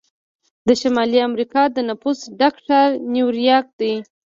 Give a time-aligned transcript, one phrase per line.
[0.67, 3.93] د شمالي امریکا د نفوسو ډک ښار نیویارک دی.